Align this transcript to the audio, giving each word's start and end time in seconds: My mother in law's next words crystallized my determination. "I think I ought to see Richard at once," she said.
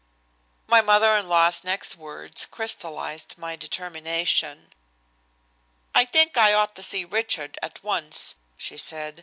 My 0.65 0.81
mother 0.81 1.15
in 1.15 1.27
law's 1.27 1.63
next 1.63 1.95
words 1.95 2.47
crystallized 2.47 3.35
my 3.37 3.55
determination. 3.55 4.73
"I 5.93 6.05
think 6.05 6.37
I 6.39 6.53
ought 6.55 6.75
to 6.77 6.81
see 6.81 7.05
Richard 7.05 7.59
at 7.61 7.83
once," 7.83 8.33
she 8.57 8.77
said. 8.79 9.19